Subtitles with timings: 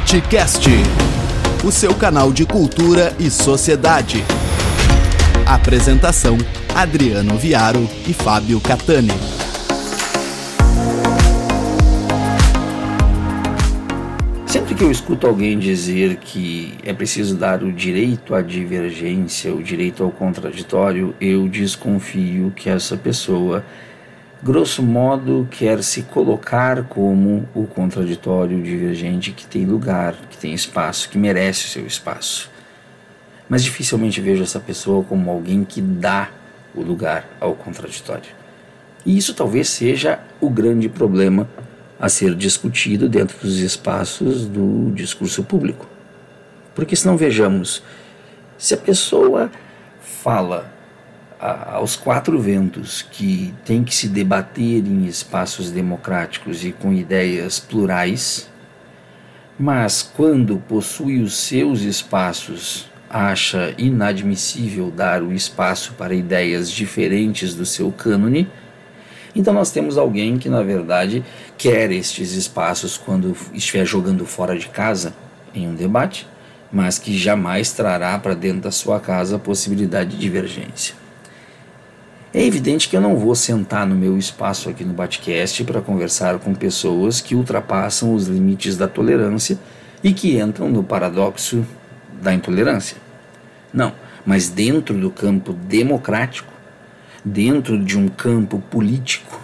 [0.00, 0.66] Debatecast,
[1.64, 4.24] o seu canal de cultura e sociedade.
[5.46, 6.36] Apresentação:
[6.74, 9.12] Adriano Viaro e Fábio Catani.
[14.46, 19.62] Sempre que eu escuto alguém dizer que é preciso dar o direito à divergência, o
[19.62, 23.64] direito ao contraditório, eu desconfio que essa pessoa
[24.42, 31.08] grosso modo, quer se colocar como o contraditório divergente que tem lugar, que tem espaço,
[31.08, 32.50] que merece o seu espaço.
[33.48, 36.30] Mas dificilmente vejo essa pessoa como alguém que dá
[36.74, 38.30] o lugar ao contraditório.
[39.04, 41.48] E isso talvez seja o grande problema
[41.98, 45.86] a ser discutido dentro dos espaços do discurso público.
[46.74, 47.82] Porque se não vejamos,
[48.56, 49.50] se a pessoa
[50.00, 50.72] fala
[51.40, 58.50] aos quatro ventos que tem que se debater em espaços democráticos e com ideias plurais,
[59.58, 67.64] mas quando possui os seus espaços acha inadmissível dar o espaço para ideias diferentes do
[67.64, 68.46] seu cânone,
[69.34, 71.24] então nós temos alguém que na verdade
[71.56, 75.14] quer estes espaços quando estiver jogando fora de casa
[75.54, 76.28] em um debate,
[76.70, 81.00] mas que jamais trará para dentro da sua casa a possibilidade de divergência.
[82.32, 86.38] É evidente que eu não vou sentar no meu espaço aqui no Batcast para conversar
[86.38, 89.58] com pessoas que ultrapassam os limites da tolerância
[90.02, 91.66] e que entram no paradoxo
[92.22, 92.96] da intolerância.
[93.74, 93.92] Não,
[94.24, 96.52] mas dentro do campo democrático,
[97.24, 99.40] dentro de um campo político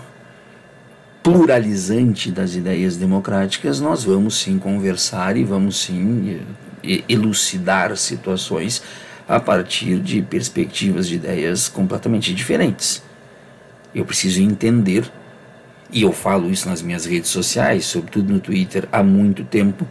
[1.25, 6.41] pluralizante das ideias democráticas, nós vamos sim conversar e vamos sim
[6.85, 8.81] eh, elucidar situações
[9.29, 13.03] a partir de perspectivas de ideias completamente diferentes.
[13.95, 15.11] Eu preciso entender,
[15.91, 19.87] e eu falo isso nas minhas redes sociais, sobretudo no Twitter, há muito tempo,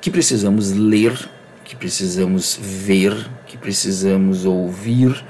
[0.00, 1.16] que precisamos ler,
[1.64, 5.24] que precisamos ver, que precisamos ouvir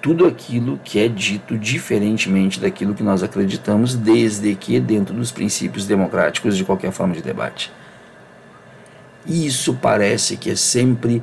[0.00, 5.86] tudo aquilo que é dito diferentemente daquilo que nós acreditamos, desde que dentro dos princípios
[5.86, 7.72] democráticos de qualquer forma de debate.
[9.26, 11.22] Isso parece que é sempre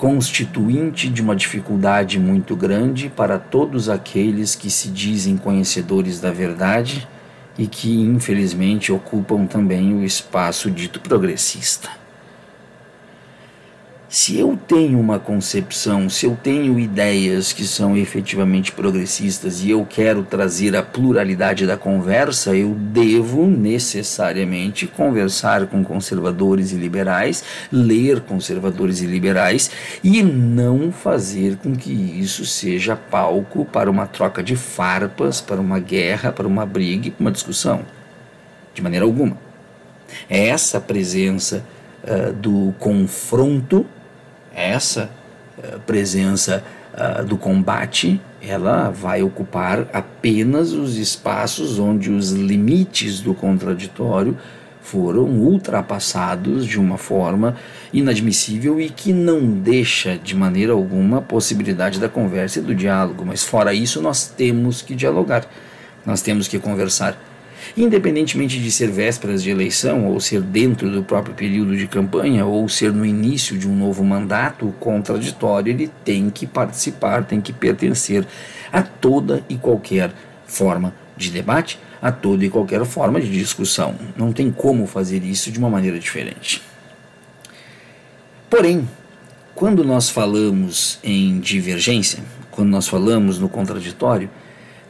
[0.00, 7.06] constituinte de uma dificuldade muito grande para todos aqueles que se dizem conhecedores da verdade
[7.58, 11.99] e que, infelizmente, ocupam também o espaço dito progressista.
[14.12, 19.86] Se eu tenho uma concepção, se eu tenho ideias que são efetivamente progressistas e eu
[19.88, 28.20] quero trazer a pluralidade da conversa, eu devo necessariamente conversar com conservadores e liberais, ler
[28.22, 29.70] conservadores e liberais
[30.02, 35.78] e não fazer com que isso seja palco para uma troca de farpas, para uma
[35.78, 37.82] guerra, para uma briga, para uma discussão.
[38.74, 39.38] De maneira alguma.
[40.28, 41.64] Essa presença
[42.02, 43.86] uh, do confronto
[44.54, 45.10] essa
[45.62, 53.34] eh, presença uh, do combate ela vai ocupar apenas os espaços onde os limites do
[53.34, 54.36] contraditório
[54.80, 57.56] foram ultrapassados de uma forma
[57.92, 63.24] inadmissível e que não deixa de maneira alguma a possibilidade da conversa e do diálogo.
[63.26, 65.46] Mas fora isso, nós temos que dialogar,
[66.04, 67.16] nós temos que conversar.
[67.76, 72.68] Independentemente de ser vésperas de eleição, ou ser dentro do próprio período de campanha, ou
[72.68, 77.52] ser no início de um novo mandato, o contraditório ele tem que participar, tem que
[77.52, 78.26] pertencer
[78.72, 80.12] a toda e qualquer
[80.46, 83.94] forma de debate, a toda e qualquer forma de discussão.
[84.16, 86.62] Não tem como fazer isso de uma maneira diferente.
[88.48, 88.88] Porém,
[89.54, 94.30] quando nós falamos em divergência, quando nós falamos no contraditório,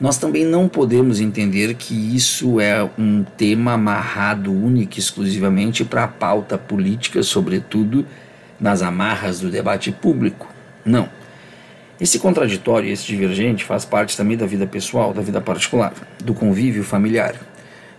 [0.00, 6.08] nós também não podemos entender que isso é um tema amarrado único exclusivamente para a
[6.08, 8.06] pauta política, sobretudo
[8.58, 10.48] nas amarras do debate público.
[10.84, 11.06] Não.
[12.00, 15.92] Esse contraditório, esse divergente, faz parte também da vida pessoal, da vida particular,
[16.24, 17.34] do convívio familiar.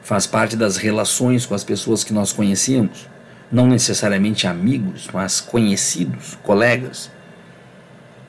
[0.02, 3.08] Faz parte das relações com as pessoas que nós conhecemos,
[3.52, 7.12] não necessariamente amigos, mas conhecidos, colegas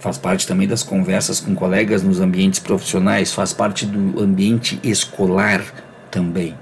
[0.02, 5.62] faz parte também das conversas com colegas nos ambientes profissionais, faz parte do ambiente escolar
[6.10, 6.56] também.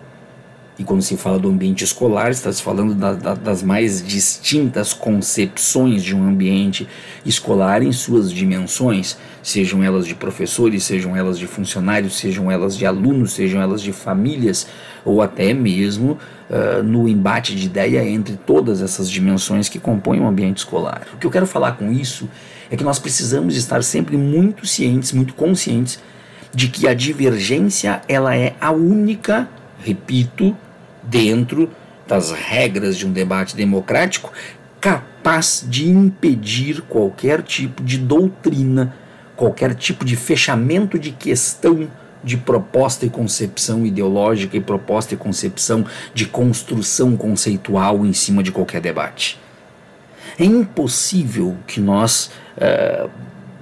[0.81, 4.95] E quando se fala do ambiente escolar, está se falando da, da, das mais distintas
[4.95, 6.89] concepções de um ambiente
[7.23, 12.87] escolar em suas dimensões, sejam elas de professores, sejam elas de funcionários, sejam elas de
[12.87, 14.67] alunos, sejam elas de famílias,
[15.05, 16.17] ou até mesmo
[16.49, 21.07] uh, no embate de ideia entre todas essas dimensões que compõem o um ambiente escolar.
[21.13, 22.27] O que eu quero falar com isso
[22.71, 25.99] é que nós precisamos estar sempre muito cientes, muito conscientes
[26.55, 29.47] de que a divergência ela é a única,
[29.85, 30.57] repito,
[31.03, 31.71] dentro
[32.07, 34.33] das regras de um debate democrático
[34.81, 38.95] capaz de impedir qualquer tipo de doutrina,
[39.37, 41.89] qualquer tipo de fechamento de questão
[42.23, 48.53] de proposta e concepção ideológica e proposta e concepção de construção conceitual em cima de
[48.53, 49.39] qualquer debate.
[50.39, 53.11] É impossível que nós uh,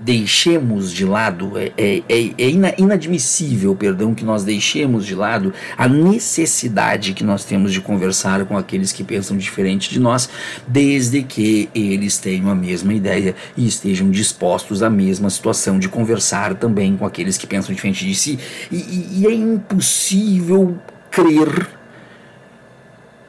[0.01, 5.89] deixemos de lado, é, é, é, é inadmissível, perdão, que nós deixemos de lado a
[5.89, 10.29] necessidade que nós temos de conversar com aqueles que pensam diferente de nós,
[10.67, 16.55] desde que eles tenham a mesma ideia e estejam dispostos à mesma situação de conversar
[16.55, 18.39] também com aqueles que pensam diferente de si.
[18.71, 20.79] E, e, é impossível
[21.11, 21.69] crer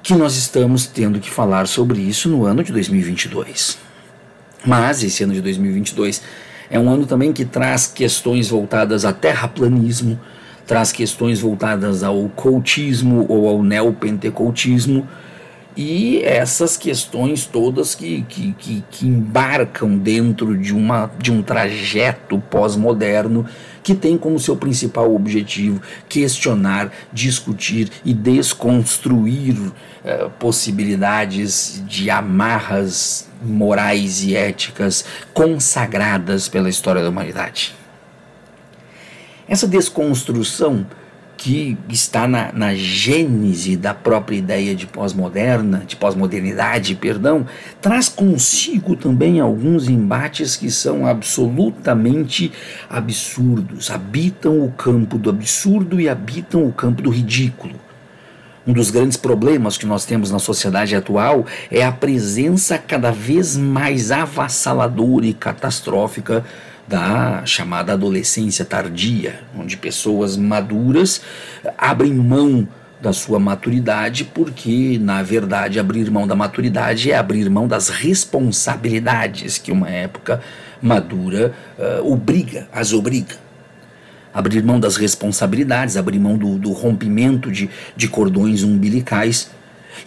[0.04, 3.78] que nós estamos tendo que falar sobre isso no ano de 2022.
[4.66, 6.22] Mas esse ano de 2022
[6.70, 10.20] é um ano também que traz questões voltadas a terraplanismo,
[10.68, 15.08] traz questões voltadas ao cultismo ou ao neopentecostismo
[15.76, 22.38] e essas questões todas que, que, que, que embarcam dentro de, uma, de um trajeto
[22.50, 23.46] pós-moderno
[23.84, 29.56] que tem como seu principal objetivo questionar, discutir e desconstruir
[30.04, 37.74] eh, possibilidades de amarras morais e éticas consagradas pela história da humanidade.
[39.48, 40.86] Essa desconstrução
[41.40, 47.46] que está na, na gênese da própria ideia de pós-moderna, de pós-modernidade, perdão,
[47.82, 52.52] traz consigo também alguns embates que são absolutamente
[52.90, 57.89] absurdos, habitam o campo do absurdo e habitam o campo do ridículo.
[58.70, 63.58] Um dos grandes problemas que nós temos na sociedade atual é a presença cada vez
[63.58, 66.46] mais avassaladora e catastrófica
[66.88, 71.20] da chamada adolescência tardia, onde pessoas maduras
[71.76, 72.68] abrem mão
[73.02, 79.58] da sua maturidade, porque na verdade abrir mão da maturidade é abrir mão das responsabilidades
[79.58, 80.42] que uma época
[80.80, 83.49] madura uh, obriga, as obriga.
[84.40, 89.50] Abrir mão das responsabilidades, abrir mão do, do rompimento de, de cordões umbilicais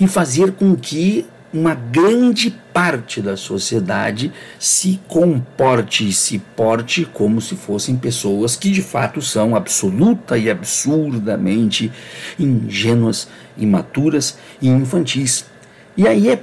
[0.01, 7.43] e fazer com que uma grande parte da sociedade se comporte e se porte como
[7.43, 11.93] se fossem pessoas que de fato são absoluta e absurdamente
[12.39, 15.45] ingênuas, imaturas e infantis.
[15.95, 16.43] E aí é,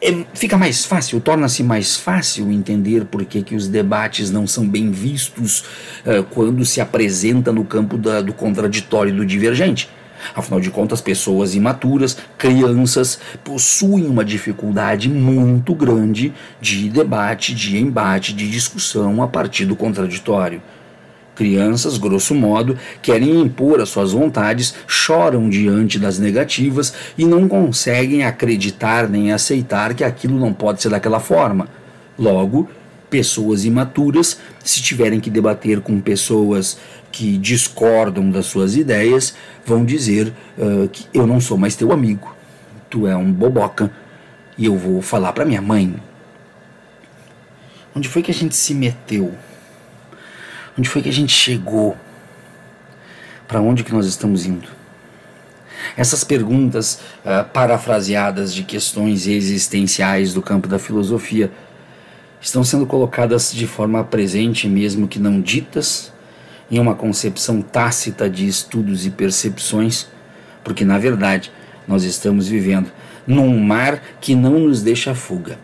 [0.00, 4.68] é fica mais fácil, torna-se mais fácil entender por que, que os debates não são
[4.68, 5.60] bem vistos
[6.04, 9.88] uh, quando se apresenta no campo da, do contraditório e do divergente
[10.34, 18.32] Afinal de contas, pessoas imaturas, crianças, possuem uma dificuldade muito grande de debate, de embate,
[18.32, 20.62] de discussão a partir do contraditório.
[21.42, 28.22] Crianças, grosso modo, querem impor as suas vontades, choram diante das negativas e não conseguem
[28.22, 31.66] acreditar nem aceitar que aquilo não pode ser daquela forma.
[32.16, 32.68] Logo,
[33.10, 36.78] pessoas imaturas, se tiverem que debater com pessoas
[37.10, 39.34] que discordam das suas ideias
[39.66, 42.36] vão dizer uh, que eu não sou mais teu amigo,
[42.88, 43.90] tu é um boboca
[44.56, 45.92] e eu vou falar para minha mãe.
[47.96, 49.34] Onde foi que a gente se meteu?
[50.78, 51.96] Onde foi que a gente chegou?
[53.46, 54.68] Para onde que nós estamos indo?
[55.96, 61.50] Essas perguntas uh, parafraseadas de questões existenciais do campo da filosofia
[62.40, 66.12] estão sendo colocadas de forma presente, mesmo que não ditas,
[66.70, 70.06] em uma concepção tácita de estudos e percepções,
[70.64, 71.52] porque na verdade
[71.86, 72.90] nós estamos vivendo
[73.26, 75.58] num mar que não nos deixa fuga.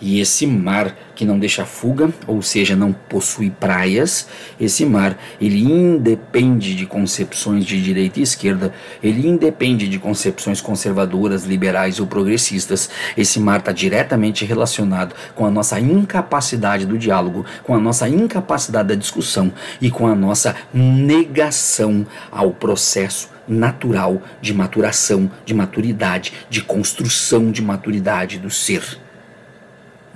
[0.00, 4.28] E esse mar que não deixa fuga, ou seja, não possui praias,
[4.60, 11.44] esse mar, ele independe de concepções de direita e esquerda, ele independe de concepções conservadoras,
[11.44, 12.88] liberais ou progressistas.
[13.16, 18.88] Esse mar está diretamente relacionado com a nossa incapacidade do diálogo, com a nossa incapacidade
[18.88, 26.62] da discussão e com a nossa negação ao processo natural de maturação, de maturidade, de
[26.62, 29.07] construção de maturidade do ser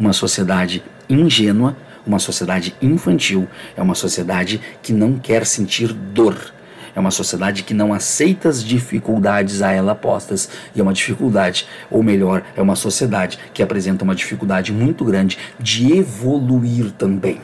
[0.03, 6.53] uma sociedade ingênua, uma sociedade infantil, é uma sociedade que não quer sentir dor.
[6.95, 10.49] É uma sociedade que não aceita as dificuldades a ela postas.
[10.75, 15.39] E é uma dificuldade, ou melhor, é uma sociedade que apresenta uma dificuldade muito grande
[15.59, 17.41] de evoluir também.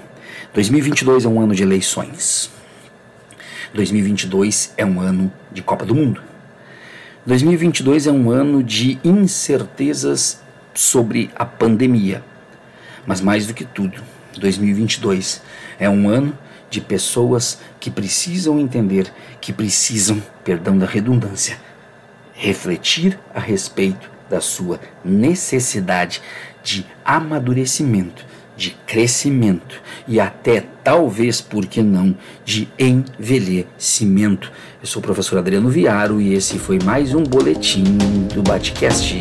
[0.53, 2.51] 2022 é um ano de eleições.
[3.73, 6.21] 2022 é um ano de Copa do Mundo.
[7.25, 10.43] 2022 é um ano de incertezas
[10.75, 12.23] sobre a pandemia.
[13.07, 14.03] Mas mais do que tudo,
[14.39, 15.43] 2022
[15.79, 16.37] é um ano
[16.71, 21.59] de pessoas que precisam entender, que precisam, perdão da redundância,
[22.35, 26.21] refletir a respeito da sua necessidade
[26.63, 28.27] de amadurecimento,
[28.57, 32.15] de crescimento e até talvez, por que não,
[32.45, 34.53] de envelhecimento.
[34.81, 37.85] Eu sou o professor Adriano Viaro e esse foi mais um boletim
[38.35, 39.19] do Batcast.